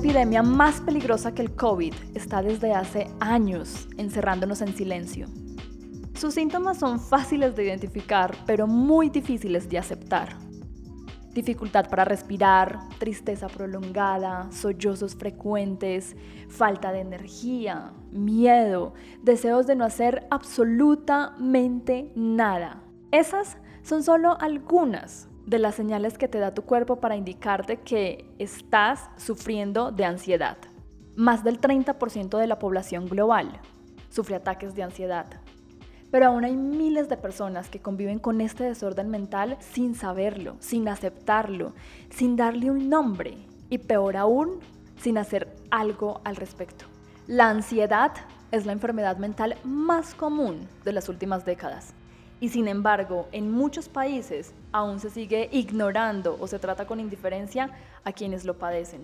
[0.00, 5.26] Epidemia más peligrosa que el COVID está desde hace años encerrándonos en silencio.
[6.14, 10.38] Sus síntomas son fáciles de identificar, pero muy difíciles de aceptar.
[11.34, 16.16] Dificultad para respirar, tristeza prolongada, sollozos frecuentes,
[16.48, 22.82] falta de energía, miedo, deseos de no hacer absolutamente nada.
[23.12, 28.24] Esas son solo algunas de las señales que te da tu cuerpo para indicarte que
[28.38, 30.56] estás sufriendo de ansiedad.
[31.16, 33.58] Más del 30% de la población global
[34.10, 35.26] sufre ataques de ansiedad.
[36.12, 40.86] Pero aún hay miles de personas que conviven con este desorden mental sin saberlo, sin
[40.86, 41.72] aceptarlo,
[42.10, 43.36] sin darle un nombre
[43.70, 44.60] y peor aún,
[45.00, 46.84] sin hacer algo al respecto.
[47.26, 48.12] La ansiedad
[48.52, 51.92] es la enfermedad mental más común de las últimas décadas
[52.40, 57.70] y sin embargo en muchos países aún se sigue ignorando o se trata con indiferencia
[58.04, 59.02] a quienes lo padecen.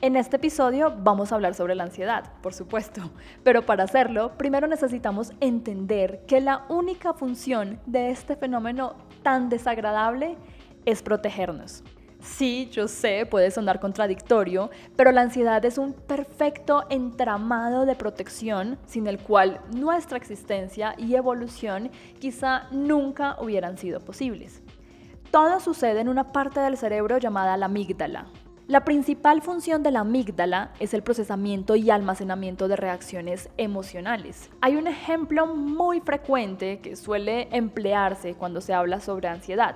[0.00, 3.02] En este episodio vamos a hablar sobre la ansiedad, por supuesto,
[3.44, 10.36] pero para hacerlo primero necesitamos entender que la única función de este fenómeno tan desagradable
[10.84, 11.84] es protegernos.
[12.22, 18.78] Sí, yo sé, puede sonar contradictorio, pero la ansiedad es un perfecto entramado de protección
[18.86, 21.90] sin el cual nuestra existencia y evolución
[22.20, 24.62] quizá nunca hubieran sido posibles.
[25.32, 28.26] Todo sucede en una parte del cerebro llamada la amígdala.
[28.68, 34.48] La principal función de la amígdala es el procesamiento y almacenamiento de reacciones emocionales.
[34.60, 39.74] Hay un ejemplo muy frecuente que suele emplearse cuando se habla sobre ansiedad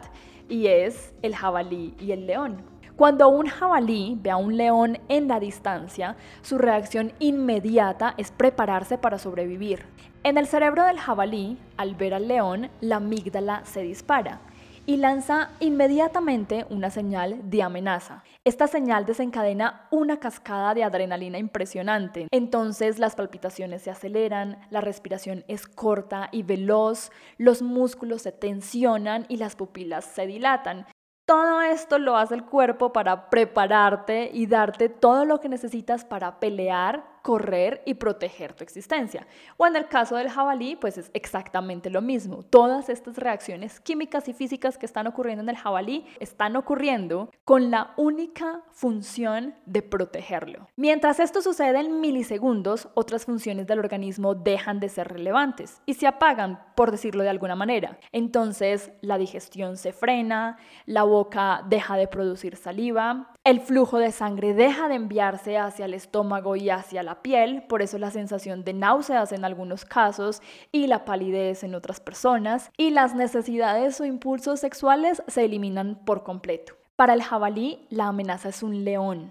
[0.48, 2.62] y es el jabalí y el león.
[2.96, 8.96] Cuando un jabalí ve a un león en la distancia, su reacción inmediata es prepararse
[8.96, 9.84] para sobrevivir.
[10.22, 14.40] En el cerebro del jabalí, al ver al león, la amígdala se dispara
[14.86, 18.22] y lanza inmediatamente una señal de amenaza.
[18.44, 22.28] Esta señal desencadena una cascada de adrenalina impresionante.
[22.30, 29.26] Entonces las palpitaciones se aceleran, la respiración es corta y veloz, los músculos se tensionan
[29.28, 30.86] y las pupilas se dilatan.
[31.26, 36.38] Todo esto lo hace el cuerpo para prepararte y darte todo lo que necesitas para
[36.38, 39.26] pelear correr y proteger tu existencia.
[39.56, 42.44] O en el caso del jabalí, pues es exactamente lo mismo.
[42.44, 47.72] Todas estas reacciones químicas y físicas que están ocurriendo en el jabalí están ocurriendo con
[47.72, 50.68] la única función de protegerlo.
[50.76, 56.06] Mientras esto sucede en milisegundos, otras funciones del organismo dejan de ser relevantes y se
[56.06, 57.98] apagan, por decirlo de alguna manera.
[58.12, 64.54] Entonces, la digestión se frena, la boca deja de producir saliva, el flujo de sangre
[64.54, 68.72] deja de enviarse hacia el estómago y hacia la piel, por eso la sensación de
[68.72, 70.42] náuseas en algunos casos
[70.72, 76.24] y la palidez en otras personas, y las necesidades o impulsos sexuales se eliminan por
[76.24, 76.74] completo.
[76.96, 79.30] Para el jabalí, la amenaza es un león,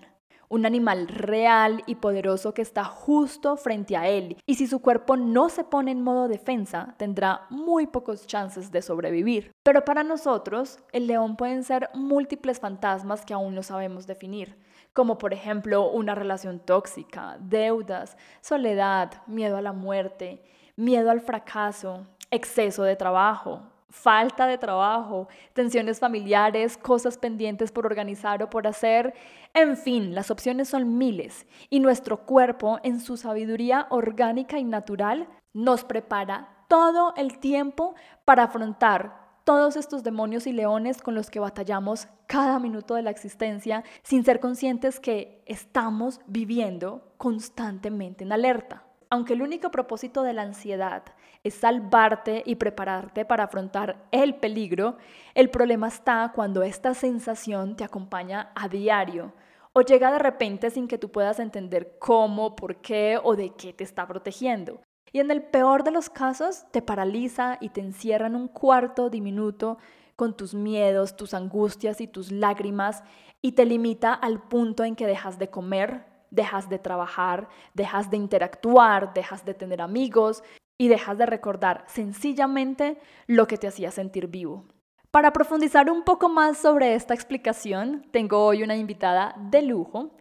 [0.50, 5.17] un animal real y poderoso que está justo frente a él, y si su cuerpo
[5.17, 9.51] no se pone en modo defensa, tendrá muy pocos chances de sobrevivir.
[9.63, 14.57] Pero para nosotros, el león pueden ser múltiples fantasmas que aún no sabemos definir
[14.95, 20.41] como por ejemplo una relación tóxica, deudas, soledad, miedo a la muerte,
[20.78, 23.61] miedo al fracaso, exceso de trabajo,
[23.95, 29.14] falta de trabajo, tensiones familiares, cosas pendientes por organizar o por hacer.
[29.53, 35.28] En fin, las opciones son miles y nuestro cuerpo, en su sabiduría orgánica y natural,
[35.53, 41.40] nos prepara todo el tiempo para afrontar todos estos demonios y leones con los que
[41.40, 48.84] batallamos cada minuto de la existencia sin ser conscientes que estamos viviendo constantemente en alerta.
[49.09, 51.03] Aunque el único propósito de la ansiedad
[51.45, 54.97] es salvarte y prepararte para afrontar el peligro,
[55.35, 59.31] el problema está cuando esta sensación te acompaña a diario
[59.71, 63.73] o llega de repente sin que tú puedas entender cómo, por qué o de qué
[63.73, 64.81] te está protegiendo.
[65.11, 69.11] Y en el peor de los casos te paraliza y te encierra en un cuarto
[69.11, 69.77] diminuto
[70.15, 73.03] con tus miedos, tus angustias y tus lágrimas
[73.41, 78.17] y te limita al punto en que dejas de comer, dejas de trabajar, dejas de
[78.17, 80.41] interactuar, dejas de tener amigos
[80.77, 84.66] y dejas de recordar sencillamente lo que te hacía sentir vivo.
[85.11, 90.11] Para profundizar un poco más sobre esta explicación, tengo hoy una invitada de lujo.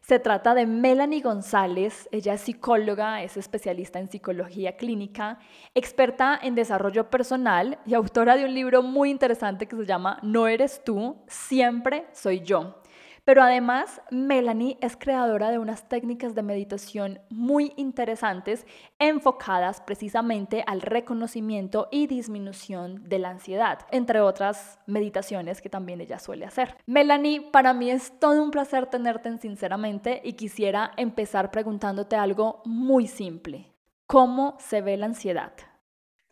[0.00, 5.38] Se trata de Melanie González, ella es psicóloga, es especialista en psicología clínica,
[5.74, 10.46] experta en desarrollo personal y autora de un libro muy interesante que se llama No
[10.46, 12.82] eres tú, siempre soy yo.
[13.24, 18.66] Pero además, Melanie es creadora de unas técnicas de meditación muy interesantes
[18.98, 26.18] enfocadas precisamente al reconocimiento y disminución de la ansiedad, entre otras meditaciones que también ella
[26.18, 26.76] suele hacer.
[26.86, 32.62] Melanie, para mí es todo un placer tenerte en Sinceramente y quisiera empezar preguntándote algo
[32.64, 33.72] muy simple.
[34.06, 35.52] ¿Cómo se ve la ansiedad?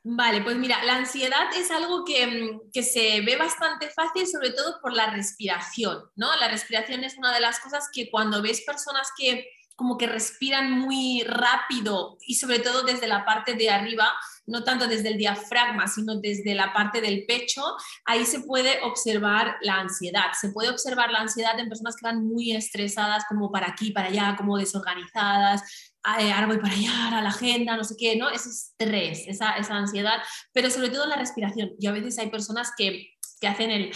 [0.05, 4.81] Vale, pues mira, la ansiedad es algo mm, que, se ve bastante fácil, sobre todo
[4.81, 6.35] por la respiración, ¿no?
[6.37, 9.47] La respiración es una de las cosas que cuando ves personas que
[9.77, 14.13] como que respiran muy rápido y sobre todo desde la parte de arriba,
[14.47, 17.63] no tanto desde el diafragma, sino desde la parte del pecho,
[18.05, 20.33] ahí se puede observar la ansiedad.
[20.39, 24.09] Se puede observar la ansiedad en personas que van muy estresadas, como para aquí, para
[24.09, 28.31] allá, como desorganizadas, ahora voy para allá, a la agenda, no sé qué, ¿no?
[28.31, 30.23] Ese estrés, esa, esa ansiedad,
[30.53, 31.73] pero sobre todo la respiración.
[31.79, 33.11] Y a veces hay personas que,
[33.41, 33.93] que hacen el,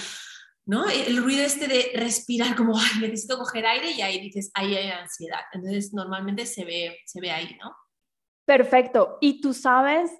[0.66, 0.88] ¿no?
[0.88, 5.40] El ruido este de respirar como, necesito coger aire y ahí dices, ahí hay ansiedad.
[5.52, 7.74] Entonces, normalmente se ve, se ve ahí, ¿no?
[8.44, 9.18] Perfecto.
[9.20, 10.10] ¿Y tú sabes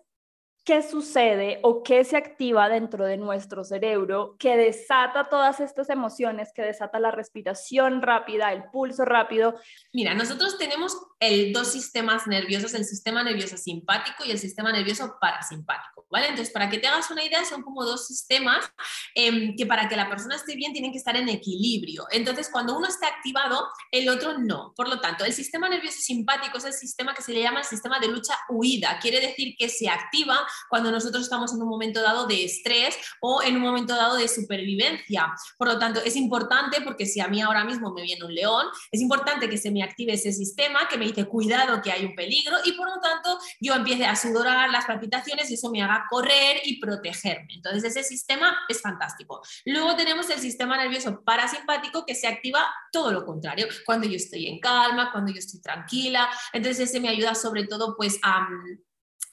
[0.66, 6.50] qué sucede o qué se activa dentro de nuestro cerebro que desata todas estas emociones,
[6.52, 9.54] que desata la respiración rápida, el pulso rápido.
[9.92, 15.16] Mira, nosotros tenemos el, dos sistemas nerviosos, el sistema nervioso simpático y el sistema nervioso
[15.20, 16.30] parasimpático, ¿vale?
[16.30, 18.68] Entonces, para que te hagas una idea, son como dos sistemas
[19.14, 22.06] em, que para que la persona esté bien tienen que estar en equilibrio.
[22.10, 24.74] Entonces, cuando uno está activado, el otro no.
[24.74, 27.66] Por lo tanto, el sistema nervioso simpático es el sistema que se le llama el
[27.66, 28.98] sistema de lucha-huida.
[29.00, 33.42] Quiere decir que se activa cuando nosotros estamos en un momento dado de estrés o
[33.42, 35.32] en un momento dado de supervivencia.
[35.58, 38.66] Por lo tanto, es importante, porque si a mí ahora mismo me viene un león,
[38.90, 42.14] es importante que se me active ese sistema que me dice cuidado que hay un
[42.14, 46.06] peligro y por lo tanto yo empiece a sudorar las palpitaciones y eso me haga
[46.08, 47.54] correr y protegerme.
[47.54, 49.42] Entonces ese sistema es fantástico.
[49.64, 54.46] Luego tenemos el sistema nervioso parasimpático que se activa todo lo contrario, cuando yo estoy
[54.46, 56.28] en calma, cuando yo estoy tranquila.
[56.52, 58.48] Entonces ese me ayuda sobre todo pues a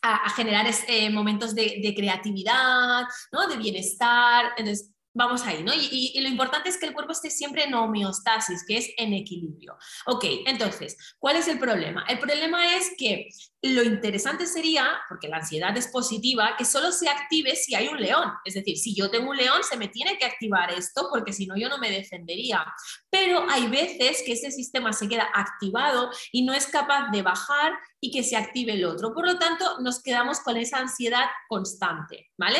[0.03, 3.47] a, generar eh, momentos de, creatividad, ¿no?
[3.47, 4.51] de bienestar.
[4.57, 5.73] Entonces, vamos ahí, ¿no?
[5.73, 9.77] Y, lo importante es que el cuerpo esté siempre en homeostasis, que es en equilibrio.
[10.05, 12.05] Ok, entonces, ¿cuál es el problema?
[12.07, 13.29] El problema es que
[13.61, 17.99] lo interesante sería, porque la ansiedad es positiva, que solo se active si hay un
[17.99, 18.31] león.
[18.43, 21.45] Es decir, si yo tengo un león, se me tiene que activar esto, porque si
[21.45, 22.65] no, yo no me defendería.
[23.09, 27.73] Pero hay veces que ese sistema se queda activado y no es capaz de bajar
[28.01, 29.13] y que se active el otro.
[29.13, 32.59] Por lo tanto, nos quedamos con esa ansiedad constante, ¿vale?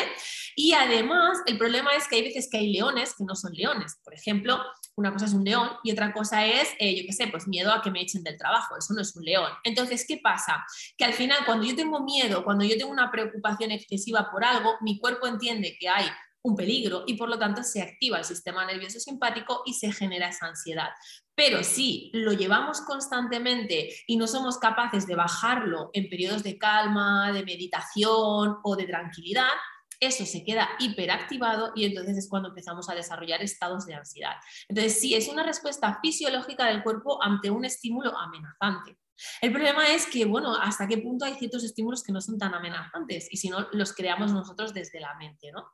[0.56, 3.98] Y además, el problema es que hay veces que hay leones que no son leones.
[4.04, 4.60] Por ejemplo,
[4.96, 7.72] una cosa es un león y otra cosa es, eh, yo qué sé, pues miedo
[7.72, 8.76] a que me echen del trabajo.
[8.76, 9.50] Eso no es un león.
[9.64, 10.64] Entonces, ¿qué pasa?
[10.96, 14.74] Que al final, cuando yo tengo miedo, cuando yo tengo una preocupación excesiva por algo,
[14.80, 16.06] mi cuerpo entiende que hay
[16.44, 20.28] un peligro y por lo tanto se activa el sistema nervioso simpático y se genera
[20.28, 20.90] esa ansiedad.
[21.34, 27.32] Pero si lo llevamos constantemente y no somos capaces de bajarlo en periodos de calma,
[27.32, 29.48] de meditación o de tranquilidad,
[30.04, 34.36] eso se queda hiperactivado y entonces es cuando empezamos a desarrollar estados de ansiedad.
[34.68, 38.98] Entonces, sí, es una respuesta fisiológica del cuerpo ante un estímulo amenazante.
[39.40, 42.54] El problema es que, bueno, hasta qué punto hay ciertos estímulos que no son tan
[42.54, 45.64] amenazantes y si no, los creamos nosotros desde la mente, ¿no?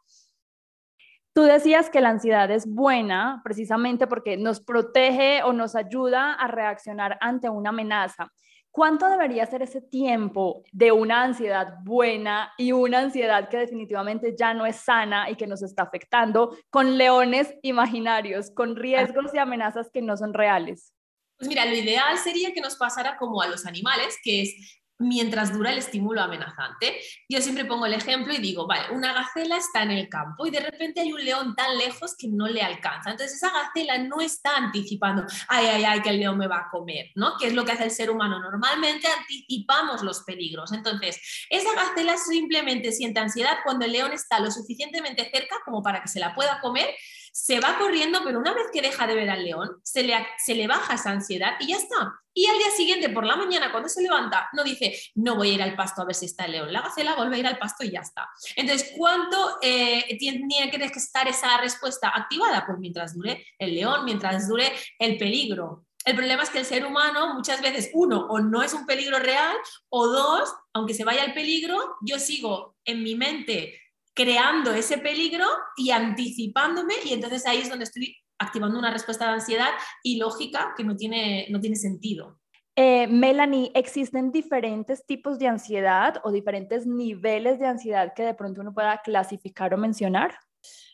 [1.33, 6.49] Tú decías que la ansiedad es buena precisamente porque nos protege o nos ayuda a
[6.49, 8.33] reaccionar ante una amenaza.
[8.73, 14.55] ¿Cuánto debería ser ese tiempo de una ansiedad buena y una ansiedad que definitivamente ya
[14.55, 19.91] no es sana y que nos está afectando con leones imaginarios, con riesgos y amenazas
[19.91, 20.95] que no son reales?
[21.37, 25.53] Pues mira, lo ideal sería que nos pasara como a los animales, que es mientras
[25.53, 27.01] dura el estímulo amenazante.
[27.29, 30.51] Yo siempre pongo el ejemplo y digo, vale, una gacela está en el campo y
[30.51, 33.11] de repente hay un león tan lejos que no le alcanza.
[33.11, 36.71] Entonces esa gacela no está anticipando, ay, ay, ay, que el león me va a
[36.71, 37.37] comer, ¿no?
[37.39, 38.39] Que es lo que hace el ser humano.
[38.39, 40.73] Normalmente anticipamos los peligros.
[40.73, 46.03] Entonces, esa gacela simplemente siente ansiedad cuando el león está lo suficientemente cerca como para
[46.03, 46.95] que se la pueda comer
[47.33, 50.55] se va corriendo, pero una vez que deja de ver al león, se le, se
[50.55, 52.21] le baja esa ansiedad y ya está.
[52.33, 55.55] Y al día siguiente, por la mañana, cuando se levanta, no dice, no voy a
[55.55, 56.73] ir al pasto a ver si está el león.
[56.73, 58.29] La gacela vuelve a ir al pasto y ya está.
[58.57, 62.65] Entonces, ¿cuánto eh, tiene que estar esa respuesta activada?
[62.67, 65.87] Pues mientras dure el león, mientras dure el peligro.
[66.05, 69.19] el problema es que el ser humano muchas veces, uno, o no es un peligro
[69.19, 69.57] real,
[69.89, 73.79] o dos, aunque se vaya el peligro, yo sigo en mi mente
[74.15, 79.33] creando ese peligro y anticipándome y entonces ahí es donde estoy activando una respuesta de
[79.33, 79.71] ansiedad
[80.03, 82.39] ilógica que no tiene, no tiene sentido.
[82.77, 88.63] Eh, Melanie, ¿existen diferentes tipos de ansiedad o diferentes niveles de ansiedad que de pronto
[88.63, 90.39] uno pueda clasificar o mencionar?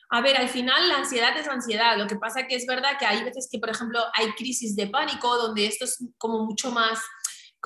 [0.08, 1.96] A ver, al final la ansiedad es ansiedad.
[1.96, 4.86] Lo que pasa que es verdad que hay veces que, por ejemplo, hay crisis de
[4.86, 7.00] pánico donde esto es como mucho más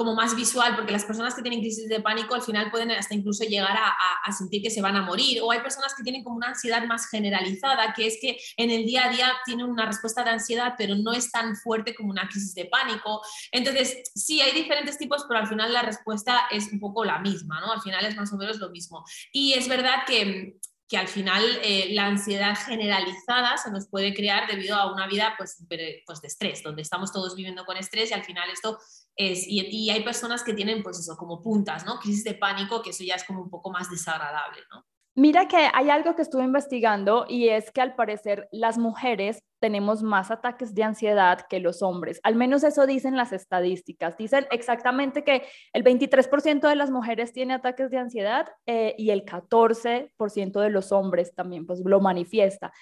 [0.00, 3.14] como más visual, porque las personas que tienen crisis de pánico al final pueden hasta
[3.14, 6.36] incluso llegar a, sentir que se van a morir, o hay personas que tienen como
[6.36, 10.24] una ansiedad más generalizada, que es que en el día a día tienen una respuesta
[10.24, 13.20] de ansiedad, pero no es tan fuerte como una crisis de pánico.
[13.52, 17.60] Entonces, sí, hay diferentes tipos, pero al final la respuesta es un poco la misma,
[17.60, 17.70] ¿no?
[17.70, 19.04] Al final es más o menos lo mismo.
[19.32, 20.56] Y es verdad que
[20.90, 25.34] que al final eh, la ansiedad generalizada se nos puede crear debido a una vida
[25.38, 25.64] pues,
[26.04, 28.76] pues, de estrés, donde estamos todos viviendo con estrés y al final esto
[29.14, 32.00] es, y, y, hay personas que tienen pues eso, como puntas, ¿no?
[32.00, 34.84] Crisis de pánico, que eso ya es como un poco más desagradable, ¿no?
[35.20, 40.02] Mira que hay algo que estuve investigando y es que al parecer las mujeres tenemos
[40.02, 42.20] más ataques de ansiedad que los hombres.
[42.22, 44.16] Al menos eso dicen las estadísticas.
[44.16, 45.42] Dicen exactamente que
[45.74, 50.90] el 23% de las mujeres tiene ataques de ansiedad eh, y el 14% de los
[50.90, 52.72] hombres también pues lo manifiesta.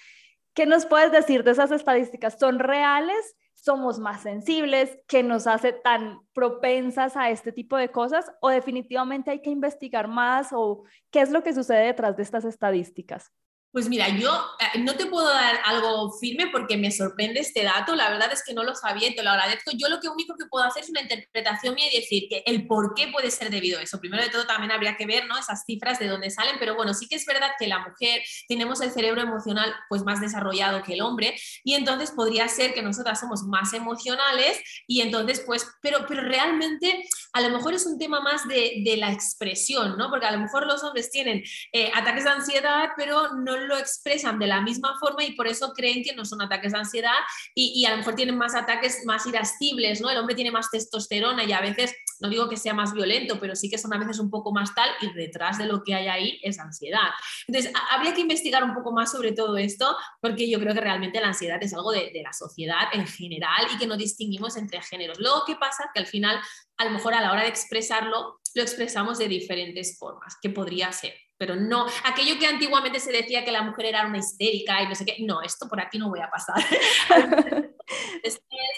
[0.55, 2.39] ¿Qué nos puedes decir de esas estadísticas?
[2.39, 3.35] ¿Son reales?
[3.61, 9.31] Somos más sensibles, que nos hace tan propensas a este tipo de cosas o definitivamente
[9.31, 13.33] hay que investigar más o qué es lo que sucede detrás de estas estadísticas?
[13.79, 17.95] Pues mira, yo eh, no te puedo dar algo firme porque me sorprende este dato,
[17.95, 19.71] la verdad es que no lo sabía y te lo agradezco.
[19.73, 22.67] Yo lo que único que puedo hacer es una interpretación mía y decir que el
[22.67, 24.01] por qué puede ser debido a eso.
[24.01, 25.39] Primero de todo también habría que ver ¿no?
[25.39, 28.81] esas cifras de dónde salen, pero bueno, sí que es verdad que la mujer tenemos
[28.81, 33.21] el cerebro emocional pues más desarrollado que el hombre y entonces podría ser que nosotras
[33.21, 38.21] somos más emocionales y entonces pues, pero, pero realmente a lo mejor es un tema
[38.21, 40.11] más de, de la expresión, ¿no?
[40.11, 41.43] Porque a lo mejor los hombres tienen
[41.73, 45.73] eh, ataques de ansiedad, pero no lo expresan de la misma forma y por eso
[45.75, 47.19] creen que no son ataques de ansiedad
[47.55, 50.11] y, a lo mejor tienen más ataques más irascibles, ¿no?
[50.11, 53.55] El hombre tiene más testosterona y a veces, no digo que sea más violento, pero
[53.57, 56.09] sí que son a veces un poco más tal y detrás de lo que hay
[56.09, 57.11] ahí es ansiedad.
[57.47, 61.21] Entonces, habría que investigar un poco más sobre todo esto porque yo creo que realmente
[61.21, 64.83] la ansiedad es algo de, de la sociedad en general y que no distinguimos entre
[64.83, 65.19] géneros.
[65.19, 65.91] Luego, ¿qué pasa?
[65.95, 66.41] Que al final,
[66.77, 70.93] a lo mejor a la hora de expresarlo, lo expresamos de diferentes formas, que podría
[70.93, 74.89] ser pero no, aquello que antiguamente se decía que la mujer era una histérica y
[74.89, 76.57] no sé qué, no, esto por aquí no voy a pasar.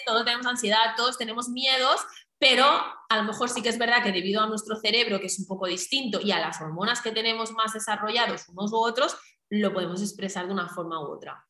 [0.05, 2.01] todos tenemos ansiedad, todos tenemos miedos,
[2.41, 5.37] pero a lo mejor sí que es verdad que debido a nuestro cerebro, que es
[5.37, 9.15] un poco distinto, y a las hormonas que tenemos más desarrollados unos u otros,
[9.51, 11.45] lo podemos expresar de una forma u otra.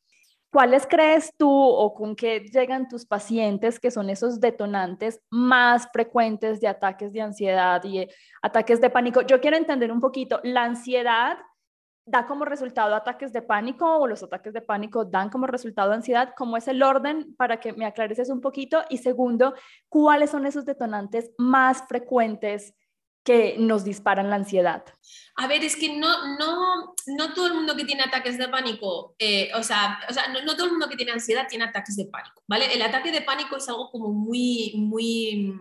[0.51, 6.59] ¿Cuáles crees tú o con qué llegan tus pacientes que son esos detonantes más frecuentes
[6.59, 8.05] de ataques de ansiedad y
[8.41, 9.21] ataques de pánico?
[9.21, 11.37] Yo quiero entender un poquito, ¿la ansiedad
[12.05, 16.33] da como resultado ataques de pánico o los ataques de pánico dan como resultado ansiedad?
[16.37, 18.83] ¿Cómo es el orden para que me aclareces un poquito?
[18.89, 19.53] Y segundo,
[19.89, 22.73] ¿cuáles son esos detonantes más frecuentes
[23.23, 24.83] que nos disparan la ansiedad?
[25.35, 29.15] A ver, es que no, no, no todo el mundo que tiene ataques de pánico,
[29.19, 31.95] eh, o sea, o sea no, no, todo el mundo que tiene ansiedad tiene ataques
[31.95, 32.73] de pánico, ¿vale?
[32.73, 35.53] El ataque de pánico es algo como muy, muy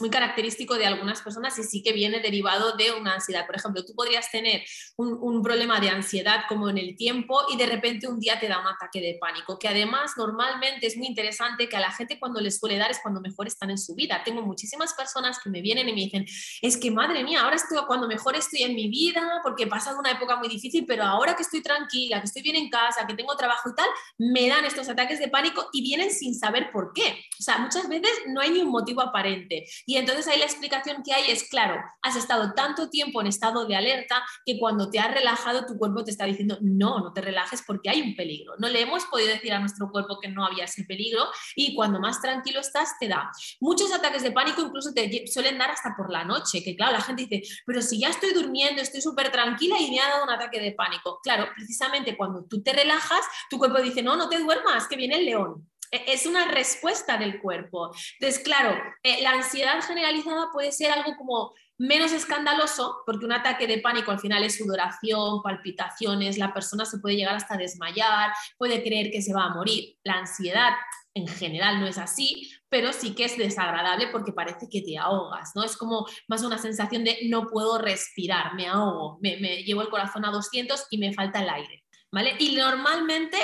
[0.00, 3.46] muy característico de algunas personas y sí que viene derivado de una ansiedad.
[3.46, 4.62] Por ejemplo, tú podrías tener
[4.96, 8.60] un, problema de ansiedad como en el tiempo y de repente un día te da
[8.60, 12.40] un ataque de pánico, que además normalmente es muy interesante que a la gente cuando
[12.40, 14.22] les suele dar es cuando mejor están en su vida.
[14.24, 16.24] Tengo muchísimas personas que me vienen y me dicen,
[16.62, 19.98] es que madre mía, ahora estoy cuando mejor estoy en mi vida porque he pasado
[19.98, 23.14] una época muy difícil, pero ahora que estoy tranquila, que estoy bien en casa, que
[23.14, 26.92] tengo trabajo y tal, me dan estos ataques de pánico y vienen sin saber por
[26.92, 27.20] qué.
[27.38, 29.66] O sea, muchas veces no hay ni un motivo aparente.
[29.86, 33.66] Y entonces ahí la explicación que hay es, claro, has estado tanto tiempo en estado
[33.66, 37.20] de alerta que cuando te has relajado tu cuerpo te está diciendo, no, no te
[37.20, 38.54] relajes porque hay un peligro.
[38.58, 41.24] No le hemos podido decir a nuestro cuerpo que no había ese peligro
[41.54, 43.30] y cuando más tranquilo estás te da.
[43.60, 47.00] Muchos ataques de pánico incluso te suelen dar hasta por la noche, que claro, la
[47.00, 50.30] gente dice, pero si ya estoy durmiendo, estoy súper tranquila y me ha dado un
[50.30, 51.20] ataque de pánico.
[51.22, 55.16] Claro, precisamente cuando tú te relajas, tu cuerpo dice, no, no te duermas, que viene
[55.16, 55.68] el león.
[55.94, 57.92] E, es una respuesta del cuerpo.
[58.18, 63.66] Entonces, claro, eh, la ansiedad generalizada puede ser algo como menos escandaloso, porque un ataque
[63.66, 68.82] de pánico al final es sudoración, palpitaciones, la persona se puede llegar hasta desmayar, puede
[68.82, 69.96] creer que se va a morir.
[70.04, 70.72] La ansiedad
[71.14, 75.52] en general no es así, pero sí que es desagradable porque parece que te ahogas,
[75.54, 75.62] ¿no?
[75.62, 79.90] Es como más una sensación de no puedo respirar, me ahogo, me, me llevo el
[79.90, 82.34] corazón a 200 y me falta el aire, ¿vale?
[82.40, 83.38] Y normalmente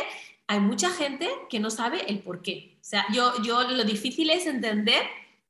[0.50, 2.76] hay mucha gente que no sabe el por qué.
[2.80, 5.04] O sea, yo, yo lo difícil es entender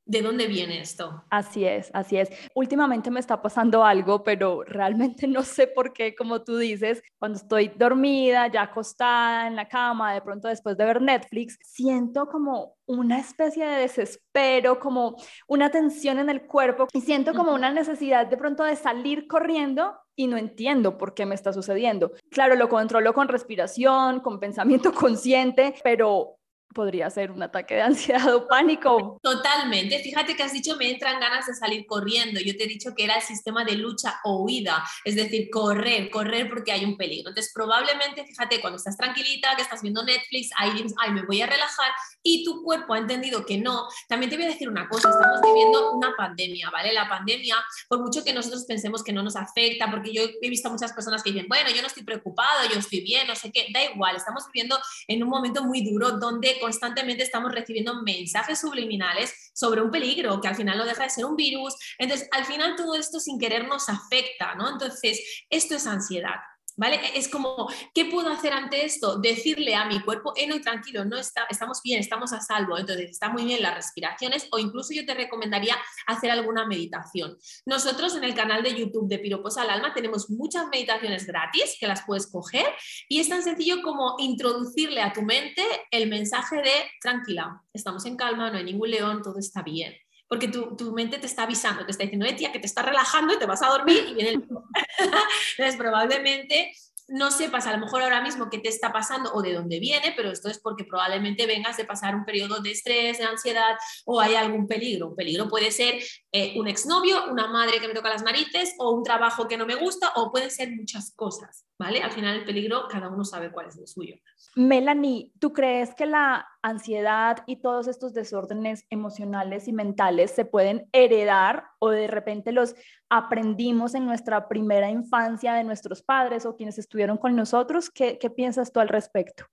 [0.05, 1.23] de dónde viene esto.
[1.31, 2.29] Así es, así es.
[2.53, 7.39] Últimamente me está pasando algo, pero realmente no sé por qué, como tú dices, cuando
[7.39, 12.75] estoy dormida, ya acostada en la cama, de pronto después de ver Netflix, siento como
[12.85, 15.15] una especie de desespero, como
[15.47, 19.95] una tensión en el cuerpo y siento como una necesidad de pronto de salir corriendo
[20.15, 22.13] y no entiendo por qué me está sucediendo.
[22.29, 26.37] Claro, lo controlo con respiración, con pensamiento consciente, pero
[26.73, 29.19] podría ser un ataque de ansiedad o pánico.
[29.21, 29.99] Totalmente.
[29.99, 32.39] Fíjate que has dicho me entran ganas de salir corriendo.
[32.39, 36.09] Yo te he dicho que era el sistema de lucha o huida, es decir, correr,
[36.09, 37.29] correr porque hay un peligro.
[37.29, 41.41] Entonces, probablemente, fíjate, cuando estás tranquilita, que estás viendo Netflix, ahí dices, ay, me voy
[41.41, 41.91] a relajar
[42.23, 43.87] y tu cuerpo ha entendido que no.
[44.07, 46.93] También te voy a decir una cosa, estamos viviendo una pandemia, ¿vale?
[46.93, 47.55] La pandemia,
[47.87, 51.23] por mucho que nosotros pensemos que no nos afecta, porque yo he visto muchas personas
[51.23, 54.15] que dicen, bueno, yo no estoy preocupado, yo estoy bien, no sé qué, da igual,
[54.15, 59.91] estamos viviendo en un momento muy duro donde constantemente estamos recibiendo mensajes subliminales sobre un
[59.91, 61.75] peligro que al final no deja de ser un virus.
[61.97, 64.69] Entonces, al final todo esto sin querer nos afecta, ¿no?
[64.69, 66.35] Entonces, esto es ansiedad.
[66.77, 66.99] ¿Vale?
[67.15, 69.19] Es como, ¿qué puedo hacer ante esto?
[69.19, 73.11] Decirle a mi cuerpo, eh, no, tranquilo, no está, estamos bien, estamos a salvo, entonces
[73.11, 75.75] está muy bien las respiraciones o incluso yo te recomendaría
[76.07, 77.37] hacer alguna meditación.
[77.65, 81.87] Nosotros en el canal de YouTube de Piropos al Alma tenemos muchas meditaciones gratis que
[81.87, 82.65] las puedes coger
[83.09, 88.15] y es tan sencillo como introducirle a tu mente el mensaje de tranquila, estamos en
[88.15, 89.93] calma, no hay ningún león, todo está bien
[90.31, 92.81] porque tu, tu, mente te está avisando, te está diciendo, eh, tía, que te está
[92.81, 94.35] relajando y te vas a dormir y viene el...
[95.57, 96.71] Entonces, probablemente
[97.09, 100.13] no sepas a lo mejor ahora mismo qué te está pasando o de dónde viene,
[100.15, 104.21] pero esto es porque probablemente vengas de pasar un periodo de estrés, de ansiedad o
[104.21, 105.09] hay algún peligro.
[105.09, 108.91] Un peligro puede ser eh, un exnovio, una madre que me toca las narices o
[108.91, 112.03] un trabajo que no me gusta o pueden ser muchas cosas, ¿vale?
[112.03, 114.15] Al final el peligro cada uno sabe cuál es el suyo.
[114.55, 120.87] Melanie, ¿tú crees que la ansiedad y todos estos desórdenes emocionales y mentales se pueden
[120.91, 122.75] heredar o de repente los
[123.09, 127.89] aprendimos en nuestra primera infancia de nuestros padres o quienes estuvieron con nosotros?
[127.89, 129.45] ¿Qué, qué piensas tú al respecto?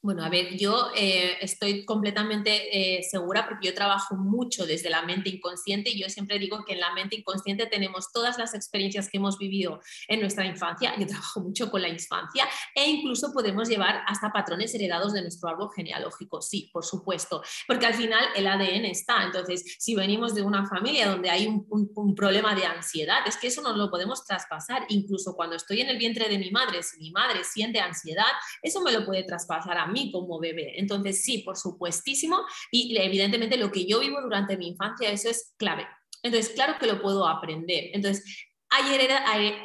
[0.00, 5.02] Bueno, a ver, yo eh, estoy completamente eh, segura porque yo trabajo mucho desde la
[5.02, 9.08] mente inconsciente y yo siempre digo que en la mente inconsciente tenemos todas las experiencias
[9.10, 10.94] que hemos vivido en nuestra infancia.
[10.96, 15.48] Yo trabajo mucho con la infancia e incluso podemos llevar hasta patrones heredados de nuestro
[15.48, 16.40] árbol genealógico.
[16.42, 19.24] Sí, por supuesto, porque al final el ADN está.
[19.24, 23.62] Entonces, si venimos de una familia donde hay un, problema de ansiedad, es que eso
[23.62, 24.86] no lo podemos traspasar.
[24.90, 28.30] Incluso cuando estoy en el vientre de mi madre, si mi madre siente ansiedad,
[28.62, 30.78] eso me lo puede traspasar a mí como bebé.
[30.78, 32.38] Entonces, sí, por supuestísimo,
[32.70, 35.86] y evidentemente lo que yo vivo durante mi infancia, eso es clave.
[36.22, 37.90] Entonces, claro que lo puedo aprender.
[37.92, 38.84] Entonces, ¿hay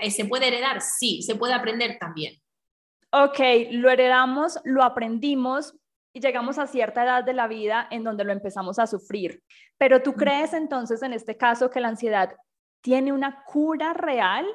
[0.01, 0.81] eh, ¿se puede heredar?
[0.81, 2.41] Sí, se puede aprender también.
[3.12, 3.39] Ok,
[3.71, 5.75] lo heredamos, lo aprendimos
[6.13, 9.43] y llegamos a cierta edad de la vida en donde lo empezamos a sufrir.
[9.77, 12.36] Pero tú crees entonces en este caso que la ansiedad
[12.81, 14.45] tiene una cura real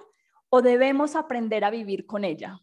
[0.51, 2.61] o debemos aprender a vivir con ella?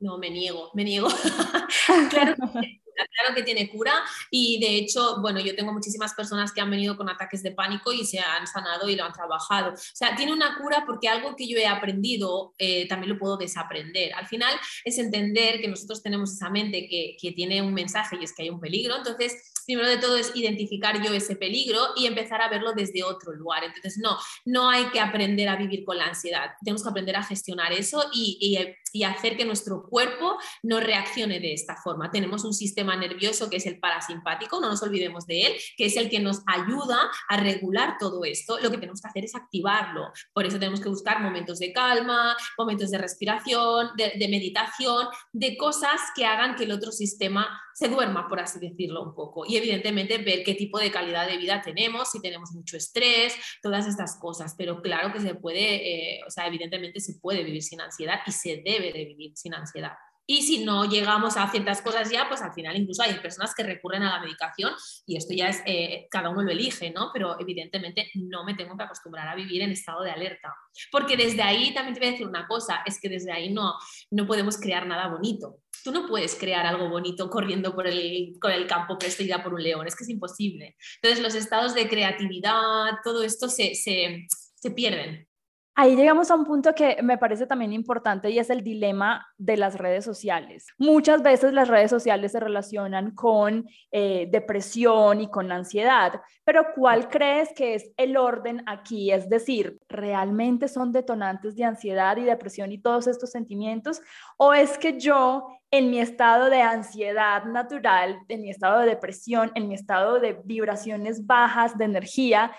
[0.00, 1.08] No, me niego, me niego.
[2.10, 2.34] claro,
[2.94, 3.92] claro que tiene cura
[4.30, 7.92] y de hecho, bueno, yo tengo muchísimas personas que han venido con ataques de pánico
[7.92, 9.72] y se han sanado y lo han trabajado.
[9.72, 13.36] O sea, tiene una cura porque algo que yo he aprendido eh, también lo puedo
[13.36, 14.14] desaprender.
[14.14, 14.54] Al final
[14.84, 18.42] es entender que nosotros tenemos esa mente que, que tiene un mensaje y es que
[18.42, 18.96] hay un peligro.
[18.96, 23.32] Entonces, primero de todo es identificar yo ese peligro y empezar a verlo desde otro
[23.32, 23.64] lugar.
[23.64, 26.52] Entonces, no, no hay que aprender a vivir con la ansiedad.
[26.62, 31.40] Tenemos que aprender a gestionar eso y, y, y hacer que nuestro cuerpo no reaccione
[31.40, 32.10] de esta forma.
[32.10, 35.96] Tenemos un sistema nervioso que es el parasimpático, no nos olvidemos de él, que es
[35.96, 38.58] el que nos ayuda a regular todo esto.
[38.60, 40.12] Lo que tenemos que hacer es activarlo.
[40.32, 45.56] Por eso tenemos que buscar momentos de calma, momentos de respiración, de, de meditación, de
[45.56, 49.44] cosas que hagan que el otro sistema se duerma, por así decirlo un poco.
[49.46, 53.86] Y evidentemente ver qué tipo de calidad de vida tenemos, si tenemos mucho estrés, todas
[53.86, 54.54] estas cosas.
[54.56, 58.32] Pero claro que se puede, eh, o sea, evidentemente se puede vivir sin ansiedad y
[58.32, 59.94] se debe de vivir sin ansiedad.
[60.26, 63.62] Y si no llegamos a ciertas cosas ya, pues al final incluso hay personas que
[63.62, 64.72] recurren a la medicación
[65.06, 67.10] y esto ya es, eh, cada uno lo elige, ¿no?
[67.12, 70.54] Pero evidentemente no me tengo que acostumbrar a vivir en estado de alerta.
[70.90, 73.74] Porque desde ahí también te voy a decir una cosa, es que desde ahí no,
[74.10, 75.60] no podemos crear nada bonito.
[75.82, 79.62] Tú no puedes crear algo bonito corriendo por el, por el campo perseguida por un
[79.62, 80.76] león, es que es imposible.
[81.02, 85.28] Entonces los estados de creatividad, todo esto se, se, se pierden.
[85.76, 89.56] Ahí llegamos a un punto que me parece también importante y es el dilema de
[89.56, 90.68] las redes sociales.
[90.78, 97.08] Muchas veces las redes sociales se relacionan con eh, depresión y con ansiedad, pero ¿cuál
[97.08, 99.10] crees que es el orden aquí?
[99.10, 104.00] Es decir, ¿realmente son detonantes de ansiedad y depresión y todos estos sentimientos?
[104.36, 109.50] ¿O es que yo en mi estado de ansiedad natural, en mi estado de depresión,
[109.56, 112.52] en mi estado de vibraciones bajas de energía,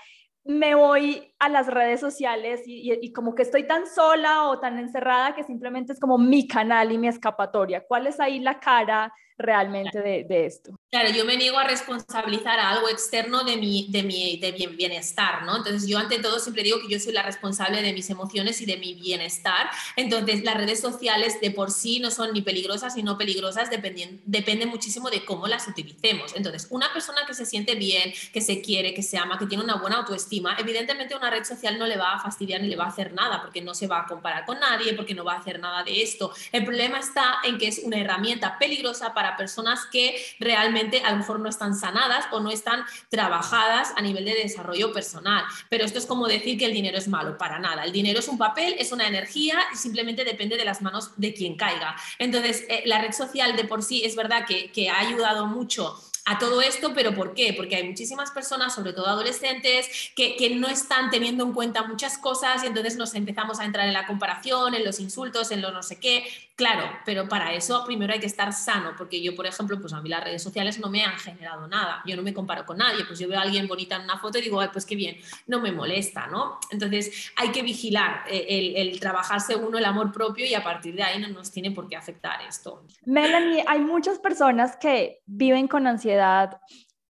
[0.45, 5.36] me voy a las redes sociales y, como que estoy tan sola o tan encerrada
[5.36, 7.84] que simplemente es como mi canal y mi escapatoria.
[7.88, 10.79] ¿Cuál es ahí la cara realmente de, esto.
[10.89, 15.43] Claro, yo me niego a responsabilizar a algo externo de mi, de mi de bienestar,
[15.43, 15.58] ¿no?
[15.58, 18.65] Entonces yo ante todo siempre digo que yo soy la responsable de mis emociones y
[18.65, 19.69] de mi bienestar.
[19.97, 24.21] Entonces las redes sociales de por sí no son ni peligrosas ni no peligrosas, dependen,
[24.25, 26.34] depende muchísimo de cómo las utilicemos.
[26.36, 29.63] Entonces una persona que se siente bien, que se quiere, que se ama, que tiene
[29.63, 32.85] una buena autoestima, evidentemente una red social no le va a fastidiar ni le va
[32.85, 35.39] a hacer nada porque no se va a comparar con nadie, porque no va a
[35.39, 36.31] hacer nada de esto.
[36.51, 41.17] El problema está en que es una herramienta peligrosa para personas que realmente a lo
[41.17, 45.43] mejor no están sanadas o no están trabajadas a nivel de desarrollo personal.
[45.69, 47.83] Pero esto es como decir que el dinero es malo, para nada.
[47.83, 51.33] El dinero es un papel, es una energía y simplemente depende de las manos de
[51.33, 51.95] quien caiga.
[52.19, 55.99] Entonces, eh, la red social de por sí es verdad que, que ha ayudado mucho
[56.25, 57.53] a todo esto, pero ¿por qué?
[57.55, 62.63] Porque hay muchísimas personas, sobre todo adolescentes, que, no están teniendo en cuenta muchas cosas
[62.63, 65.83] y entonces nos empezamos a entrar en la comparación, en los insultos, en lo no
[65.83, 66.25] sé qué.
[66.55, 70.01] Claro, pero para eso primero hay que estar sano, porque yo, por ejemplo, pues a
[70.01, 73.03] mí las redes sociales no me han generado nada, yo no me comparo con nadie,
[73.05, 75.17] pues yo veo a alguien bonita en una foto y digo, Ay, pues qué bien,
[75.47, 76.59] no me molesta, ¿no?
[76.71, 80.95] Entonces hay que vigilar eh, el, el trabajarse uno el amor propio y a partir
[80.95, 82.83] de ahí no nos tiene por qué afectar esto.
[83.05, 86.14] Melanie, hay muchas personas que viven con ansiedad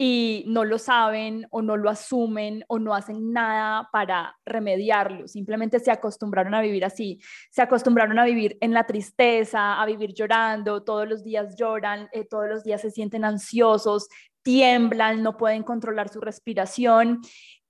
[0.05, 5.79] y no lo saben o no lo asumen o no hacen nada para remediarlo, simplemente
[5.79, 10.83] se acostumbraron a vivir así, se acostumbraron a vivir en la tristeza, a vivir llorando,
[10.83, 14.09] todos los días lloran, eh, todos los días se sienten ansiosos,
[14.43, 17.21] tiemblan, no pueden controlar su respiración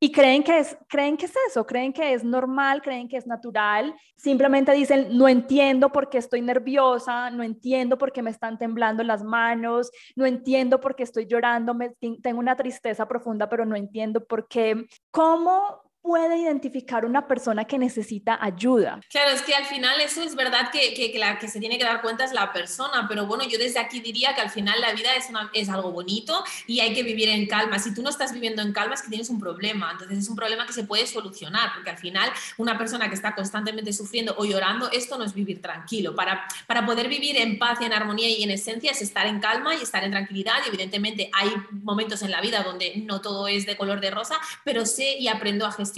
[0.03, 3.25] y creen que, es, creen que es eso, creen que es normal, creen que es
[3.25, 8.59] natural, simplemente dicen, no entiendo por qué estoy nerviosa, no entiendo por qué me están
[8.59, 13.65] temblando las manos, no entiendo por qué estoy llorando, me, tengo una tristeza profunda, pero
[13.65, 14.89] no entiendo por qué.
[15.13, 19.01] ¿Cómo puede identificar una persona que necesita ayuda?
[19.09, 21.85] Claro, es que al final eso es verdad que, que, la que se tiene que
[21.85, 24.93] dar cuenta es la persona, pero bueno, yo desde aquí diría que al final la
[24.93, 27.79] vida es, es algo bonito y hay que vivir en calma.
[27.79, 30.35] Si tú no estás viviendo en calma es que tienes un problema, entonces es un
[30.35, 34.45] problema que se puede solucionar, porque al final una persona que está constantemente sufriendo o
[34.45, 36.17] llorando, esto no es vivir tranquilo.
[36.17, 39.39] Para, para poder vivir en paz y en armonía y en esencia es estar en
[39.39, 43.47] calma y estar en tranquilidad y evidentemente hay momentos en la vida donde no todo
[43.47, 44.35] es de color de rosa,
[44.65, 45.92] pero sé y aprendo a gestionar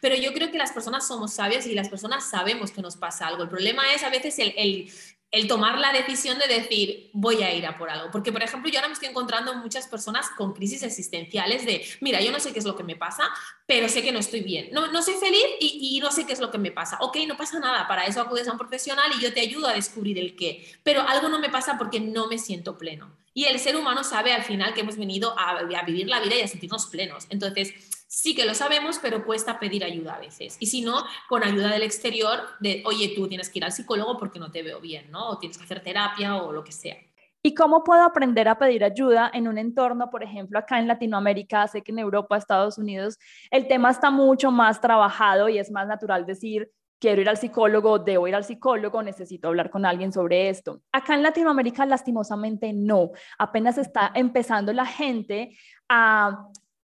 [0.00, 3.26] pero yo creo que las personas somos sabias y las personas sabemos que nos pasa
[3.26, 3.42] algo.
[3.42, 4.90] El problema es a veces el,
[5.30, 8.10] el tomar la decisión de decir, voy a ir a por algo.
[8.10, 12.20] Porque, por ejemplo, yo ahora me estoy encontrando muchas personas con crisis existenciales de, mira,
[12.22, 13.24] yo no sé qué es lo que me pasa,
[13.66, 14.70] pero sé que no estoy bien.
[14.72, 16.96] No, no soy feliz y, no sé qué es lo que me pasa.
[17.00, 19.74] Ok, no pasa nada, para eso acudes a un profesional y yo te ayudo a
[19.74, 20.64] descubrir el qué.
[20.82, 23.14] Pero algo no me pasa porque no me siento pleno.
[23.34, 26.40] Y el ser humano sabe al final que hemos venido a vivir la vida y
[26.40, 27.26] a sentirnos plenos.
[27.28, 27.74] Entonces,
[28.08, 30.56] sí que lo sabemos, pero cuesta pedir ayuda a veces.
[30.58, 34.18] Y si no, con ayuda del exterior, de, oye, tú tienes que ir al psicólogo
[34.18, 35.28] porque no te veo bien, ¿no?
[35.28, 36.96] O tienes que hacer terapia o lo que sea.
[37.40, 41.68] ¿Y cómo puedo aprender a pedir ayuda en un entorno, por ejemplo, acá en Latinoamérica?
[41.68, 43.18] Sé que en Europa, Estados Unidos,
[43.50, 48.00] el tema está mucho más trabajado y es más natural decir, quiero ir al psicólogo,
[48.00, 50.82] debo ir al psicólogo, necesito hablar con alguien sobre esto.
[50.90, 53.10] Acá en Latinoamérica, lastimosamente, no.
[53.38, 55.56] Apenas está empezando la gente
[55.88, 56.48] a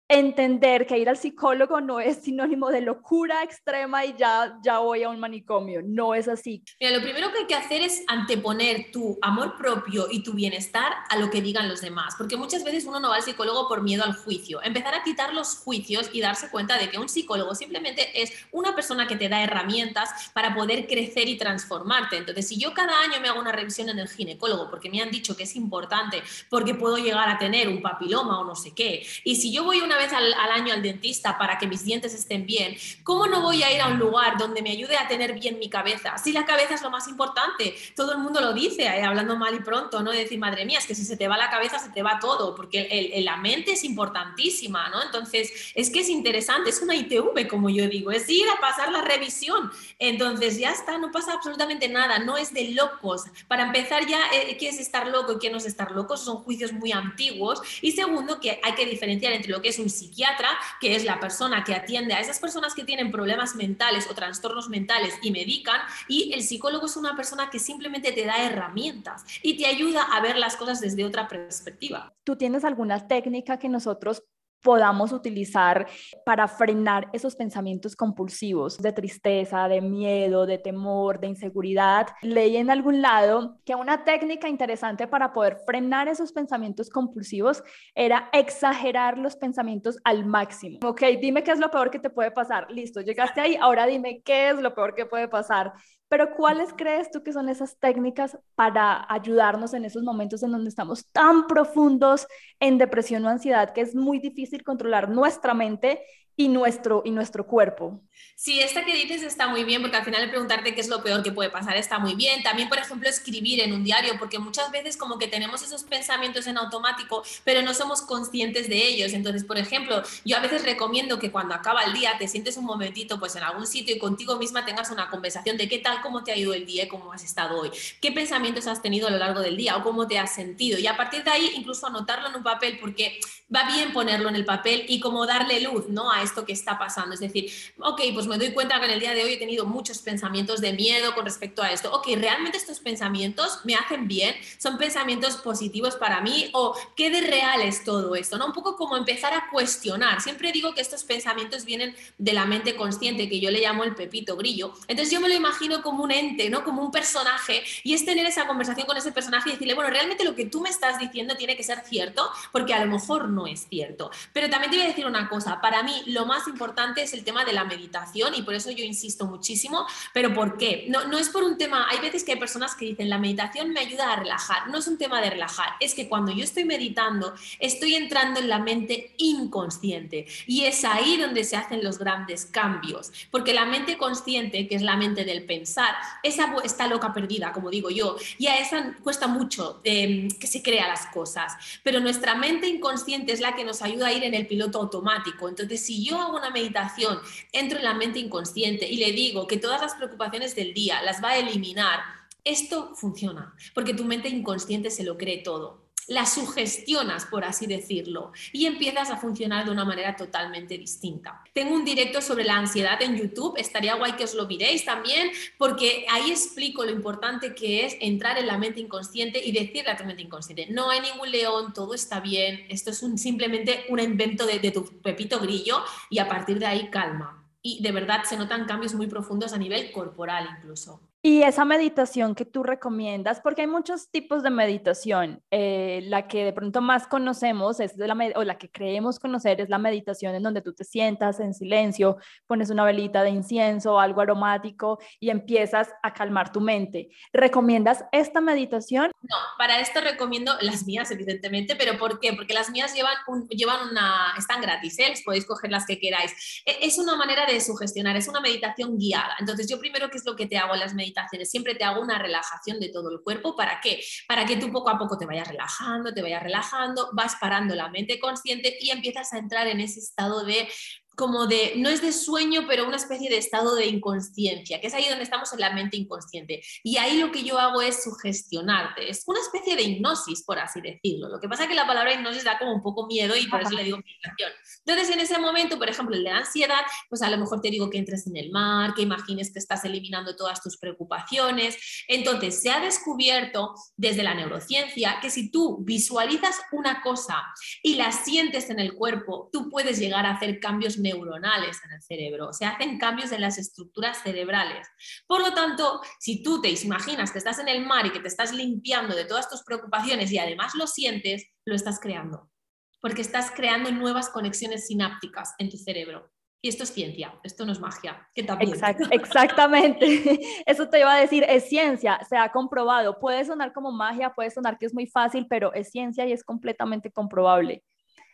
[0.07, 5.03] entender que ir al psicólogo no es sinónimo de locura extrema y ya, ya voy
[5.03, 5.81] a un manicomio.
[5.83, 6.63] No es así.
[6.79, 10.93] Mira, lo primero que hay que hacer es anteponer tu amor propio y tu bienestar
[11.09, 13.81] a lo que digan los demás, porque muchas veces uno no va al psicólogo por
[13.81, 14.61] miedo al juicio.
[14.61, 18.75] Empezar a quitar los juicios y darse cuenta de que un psicólogo simplemente es una
[18.75, 22.17] persona que te da herramientas para poder crecer y transformarte.
[22.17, 25.09] Entonces, si yo cada año me hago una revisión en el ginecólogo porque me han
[25.09, 29.05] dicho que es importante, porque puedo llegar a tener un papiloma o no sé qué,
[29.23, 32.45] y si yo voy una vez al, año al dentista para que mis dientes estén
[32.45, 35.59] bien, ¿cómo no voy a ir a un lugar donde me ayude a tener bien
[35.59, 36.17] mi cabeza?
[36.17, 39.55] Si la cabeza es lo más importante, todo el mundo lo dice, eh, hablando mal
[39.55, 40.11] y pronto, ¿no?
[40.11, 42.19] De decir, madre mía, es que si se te va la cabeza, se te va
[42.19, 45.01] todo, porque la mente es importantísima, ¿no?
[45.03, 48.91] Entonces, es que es interesante, es una ITV, como yo digo, es ir a pasar
[48.91, 49.71] la revisión.
[49.99, 53.23] Entonces, ya está, no pasa absolutamente nada, no es de locos.
[53.47, 56.17] Para empezar, ya, eh, ¿qué es estar loco y qué no es estar loco?
[56.17, 57.61] Son juicios muy antiguos.
[57.81, 61.19] Y segundo, que hay que diferenciar entre lo que es un psiquiatra, que es la
[61.19, 65.81] persona que atiende a esas personas que tienen problemas mentales o trastornos mentales y medican,
[66.07, 70.21] y el psicólogo es una persona que simplemente te da herramientas y te ayuda a
[70.21, 72.13] ver las cosas desde otra perspectiva.
[72.23, 74.23] ¿Tú tienes alguna técnica que nosotros
[74.61, 75.87] podamos utilizar
[76.25, 82.07] para frenar esos pensamientos compulsivos de tristeza, de miedo, de temor, de inseguridad.
[82.21, 87.63] Leí en algún lado que una técnica interesante para poder frenar esos pensamientos compulsivos
[87.93, 90.79] era exagerar los pensamientos al máximo.
[90.83, 92.69] Ok, dime qué es lo peor que te puede pasar.
[92.71, 95.73] Listo, llegaste ahí, ahora dime qué es lo peor que puede pasar.
[96.15, 100.69] Pero ¿cuáles crees tú que son esas técnicas para ayudarnos en esos momentos en donde
[100.69, 102.25] estamos tan profundos
[102.61, 105.99] en depresión o ansiedad que es muy difícil controlar nuestra mente
[106.37, 108.01] y nuestro, y nuestro cuerpo?
[108.35, 111.23] Sí, esta que dices está muy bien, porque al final preguntarte qué es lo peor
[111.23, 112.43] que puede pasar está muy bien.
[112.43, 116.45] También, por ejemplo, escribir en un diario, porque muchas veces como que tenemos esos pensamientos
[116.47, 119.13] en automático, pero no somos conscientes de ellos.
[119.13, 122.65] Entonces, por ejemplo, yo a veces recomiendo que cuando acaba el día te sientes un
[122.65, 126.23] momentito pues en algún sitio y contigo misma tengas una conversación de qué tal, cómo
[126.23, 127.71] te ha ido el día cómo has estado hoy,
[128.01, 130.77] qué pensamientos has tenido a lo largo del día o cómo te has sentido.
[130.77, 133.19] Y a partir de ahí, incluso anotarlo en un papel, porque
[133.53, 136.11] va bien ponerlo en el papel y como darle luz ¿no?
[136.11, 137.13] a esto que está pasando.
[137.13, 139.65] Es decir, ok, pues me doy cuenta que en el día de hoy he tenido
[139.65, 141.91] muchos pensamientos de miedo con respecto a esto.
[141.93, 144.35] Ok, ¿realmente estos pensamientos me hacen bien?
[144.57, 146.49] ¿Son pensamientos positivos para mí?
[146.53, 148.37] ¿O qué de real es todo esto?
[148.37, 148.47] ¿no?
[148.47, 150.21] Un poco como empezar a cuestionar.
[150.21, 153.95] Siempre digo que estos pensamientos vienen de la mente consciente, que yo le llamo el
[153.95, 154.73] pepito grillo.
[154.87, 156.63] Entonces yo me lo imagino como un ente, ¿no?
[156.63, 160.23] Como un personaje y es tener esa conversación con ese personaje y decirle, bueno, realmente
[160.23, 163.47] lo que tú me estás diciendo tiene que ser cierto, porque a lo mejor no
[163.47, 164.11] es cierto.
[164.33, 167.25] Pero también te voy a decir una cosa, para mí lo más importante es el
[167.25, 170.85] tema de la meditación y por eso yo insisto muchísimo, pero ¿por qué?
[170.87, 173.71] No, no es por un tema, hay veces que hay personas que dicen, la meditación
[173.71, 176.63] me ayuda a relajar, no es un tema de relajar, es que cuando yo estoy
[176.63, 182.45] meditando, estoy entrando en la mente inconsciente y es ahí donde se hacen los grandes
[182.45, 187.51] cambios, porque la mente consciente, que es la mente del pensar, esa está loca perdida,
[187.51, 191.99] como digo yo, y a esa cuesta mucho eh, que se crea las cosas, pero
[191.99, 195.49] nuestra mente inconsciente es la que nos ayuda a ir en el piloto automático.
[195.49, 197.19] Entonces, si yo hago una meditación,
[197.51, 201.23] entro en la mente inconsciente y le digo que todas las preocupaciones del día las
[201.23, 201.99] va a eliminar,
[202.43, 208.31] esto funciona, porque tu mente inconsciente se lo cree todo la sugestionas, por así decirlo,
[208.51, 211.41] y empiezas a funcionar de una manera totalmente distinta.
[211.53, 215.31] Tengo un directo sobre la ansiedad en YouTube, estaría guay que os lo miréis también,
[215.57, 219.97] porque ahí explico lo importante que es entrar en la mente inconsciente y decirle a
[219.97, 224.45] tu mente inconsciente, no hay ningún león, todo está bien, esto es simplemente un invento
[224.45, 227.41] de, de tu pepito grillo y a partir de ahí calma.
[227.61, 231.01] Y de verdad se notan cambios muy profundos a nivel corporal incluso.
[231.25, 236.45] Y esa meditación que tú recomiendas, porque hay muchos tipos de meditación, eh, la que
[236.45, 240.35] de pronto más conocemos es de la o la que creemos conocer es la meditación
[240.35, 245.31] en donde tú te sientas en silencio, pones una velita de incienso, algo aromático y
[245.31, 247.09] empiezas a calmar tu mente.
[247.33, 249.09] ¿Recomiendas esta meditación?
[249.23, 252.33] No, para esto recomiendo las mías evidentemente, pero ¿por qué?
[252.33, 253.15] Porque las mías llevan,
[253.49, 255.11] llevan una, están gratis, ¿eh?
[255.25, 256.61] podéis coger las que queráis.
[256.67, 259.35] E, es una manera de sugestionar, es una meditación guiada.
[259.39, 261.14] Entonces yo primero, ¿qué es lo que te hago en las meditaciones?
[261.45, 263.55] Siempre te hago una relajación de todo el cuerpo.
[263.55, 264.01] ¿Para qué?
[264.27, 267.89] Para que tú poco a poco te vayas relajando, te vayas relajando, vas parando la
[267.89, 270.67] mente consciente y empiezas a entrar en ese estado de
[271.15, 274.93] como de, no es de sueño, pero una especie de estado de inconsciencia, que es
[274.93, 276.61] ahí donde estamos en la mente inconsciente.
[276.83, 280.81] Y ahí lo que yo hago es sugestionarte, es una especie de hipnosis, por así
[280.81, 281.29] decirlo.
[281.29, 283.61] Lo que pasa es que la palabra hipnosis da como un poco miedo y por
[283.61, 284.51] eso le digo meditación.
[284.85, 287.69] Entonces, en ese momento, por ejemplo, el de la ansiedad, pues a lo mejor te
[287.69, 291.77] digo que entres en el mar, que imagines que estás eliminando todas tus preocupaciones.
[292.07, 297.43] Entonces, se ha descubierto desde la neurociencia que si tú visualizas una cosa
[297.81, 302.01] y la sientes en el cuerpo, tú puedes llegar a hacer cambios neuronales en el
[302.01, 304.87] cerebro, se hacen cambios en las estructuras cerebrales.
[305.27, 308.27] Por lo tanto, si tú te imaginas que estás en el mar y que te
[308.27, 312.51] estás limpiando de todas tus preocupaciones y además lo sientes, lo estás creando,
[312.99, 316.31] porque estás creando nuevas conexiones sinápticas en tu cerebro.
[316.61, 318.27] Y esto es ciencia, esto no es magia.
[318.33, 318.73] Que también.
[319.11, 323.19] exactamente, eso te iba a decir, es ciencia, se ha comprobado.
[323.19, 326.43] Puede sonar como magia, puede sonar que es muy fácil, pero es ciencia y es
[326.43, 327.83] completamente comprobable.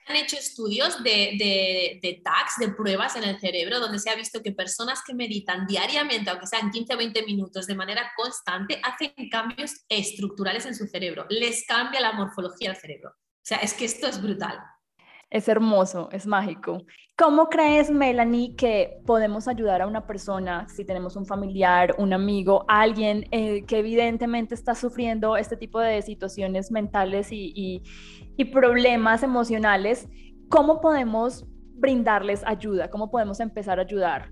[0.07, 4.15] Han hecho estudios de, de, de tags, de pruebas en el cerebro, donde se ha
[4.15, 8.81] visto que personas que meditan diariamente, aunque sean 15 o 20 minutos de manera constante,
[8.83, 11.25] hacen cambios estructurales en su cerebro.
[11.29, 13.11] Les cambia la morfología del cerebro.
[13.11, 14.59] O sea, es que esto es brutal.
[15.31, 16.83] Es hermoso, es mágico.
[17.17, 22.65] ¿Cómo crees, Melanie, que podemos ayudar a una persona, si tenemos un familiar, un amigo,
[22.67, 27.81] alguien eh, que evidentemente está sufriendo este tipo de situaciones mentales y,
[28.35, 30.09] y problemas emocionales?
[30.49, 32.89] ¿Cómo podemos brindarles ayuda?
[32.89, 34.31] ¿Cómo podemos empezar a ayudar?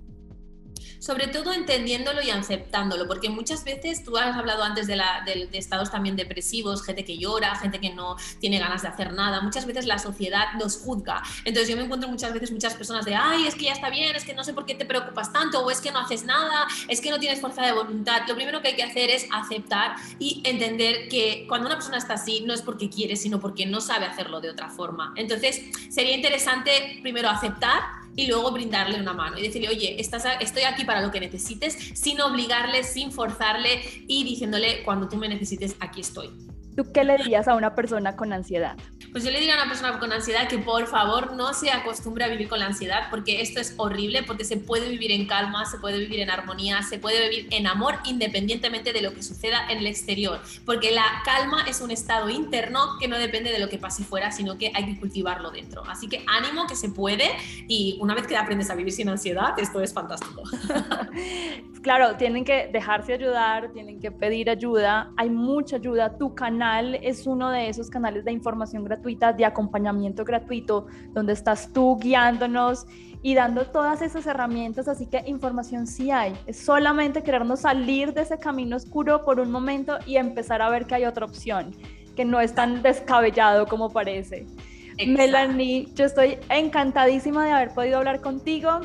[1.00, 5.92] Sobre todo entendiéndolo y aceptándolo, porque muchas veces tú has hablado antes de, la, estados
[5.92, 9.86] también depresivos, gente que llora, gente que no tiene ganas de hacer nada, muchas veces
[9.86, 11.22] la sociedad nos juzga.
[11.46, 14.16] Entonces yo me encuentro muchas veces muchas personas de, ay, es que ya está bien,
[14.16, 16.68] es que no sé por qué te preocupas tanto, o es que no haces nada,
[16.88, 18.22] es que no tienes fuerza de voluntad.
[18.28, 22.14] Lo primero que hay que hacer es aceptar y entender que cuando una persona está
[22.14, 25.14] así no es porque quiere, sino porque no sabe hacerlo de otra forma.
[25.16, 30.64] Entonces sería interesante primero aceptar y luego brindarle una mano y decirle, oye, estás estoy
[30.64, 35.76] aquí para lo que necesites, sin obligarle, sin forzarle y diciéndole, cuando tú me necesites,
[35.80, 36.30] aquí estoy.
[36.76, 38.78] ¿Tú qué le dirías a una persona con ansiedad?
[39.12, 42.24] Pues yo le diría a una persona con ansiedad que por favor no se acostumbre
[42.24, 45.66] a vivir con la ansiedad porque esto es horrible, porque se puede vivir en calma,
[45.66, 49.66] se puede vivir en armonía, se puede vivir en amor independientemente de lo que suceda
[49.70, 53.68] en el exterior, porque la calma es un estado interno que no depende de lo
[53.68, 55.84] que pase fuera, sino que hay que cultivarlo dentro.
[55.88, 57.32] Así que ánimo que se puede
[57.68, 60.44] y una vez que aprendes a vivir sin ansiedad, esto es fantástico.
[61.82, 66.69] claro, tienen que dejarse ayudar, tienen que pedir ayuda, hay mucha ayuda, tu canal
[67.02, 72.86] es uno de esos canales de información gratuita de acompañamiento gratuito, donde estás tú guiándonos
[73.22, 76.34] y dando todas esas herramientas, así que información sí hay.
[76.46, 80.86] Es solamente querernos salir de ese camino oscuro por un momento y empezar a ver
[80.86, 81.76] que hay otra opción,
[82.16, 84.46] que no es tan descabellado como parece.
[85.06, 88.82] Melanie, yo estoy encantadísima de haber podido hablar contigo.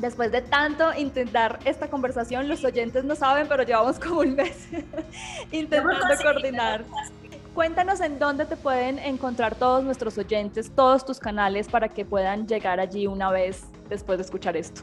[0.00, 4.66] Después de tanto intentar esta conversación, los oyentes no saben, pero llevamos como un mes
[5.52, 6.84] intentando coordinar.
[7.54, 12.48] Cuéntanos en dónde te pueden encontrar todos nuestros oyentes, todos tus canales para que puedan
[12.48, 14.80] llegar allí una vez después de escuchar esto.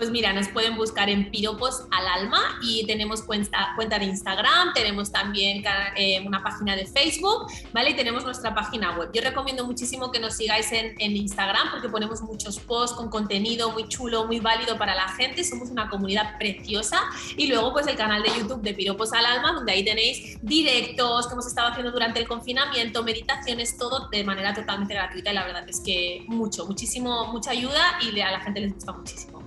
[0.00, 5.12] Pues mira, nos pueden buscar en Piropos al Alma y tenemos cuenta, de Instagram, tenemos
[5.12, 5.62] también
[5.94, 7.90] eh, una página de Facebook, ¿vale?
[7.90, 9.10] Y tenemos nuestra página web.
[9.12, 13.72] Yo recomiendo muchísimo que nos sigáis en, en Instagram porque ponemos muchos posts con contenido
[13.72, 15.44] muy chulo, muy válido para la gente.
[15.44, 16.98] Somos una comunidad preciosa.
[17.36, 21.26] Y luego, pues el canal de YouTube de Piropos al Alma, donde ahí tenéis directos
[21.26, 25.30] que hemos estado haciendo durante el confinamiento, meditaciones, todo de manera totalmente gratuita.
[25.30, 28.92] Y la verdad es que mucho, muchísimo, mucha ayuda y a la gente les gusta
[28.92, 29.39] muchísimo.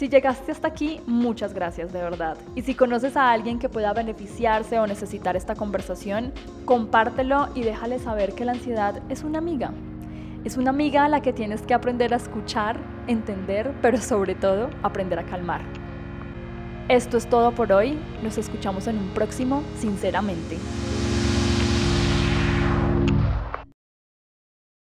[0.00, 2.38] Si llegaste hasta aquí, muchas gracias de verdad.
[2.54, 6.32] Y si conoces a alguien que pueda beneficiarse o necesitar esta conversación,
[6.64, 9.74] compártelo y déjale saber que la ansiedad es una amiga.
[10.42, 14.70] Es una amiga a la que tienes que aprender a escuchar, entender, pero sobre todo
[14.82, 15.60] aprender a calmar.
[16.88, 17.98] Esto es todo por hoy.
[18.22, 20.56] Nos escuchamos en un próximo, sinceramente.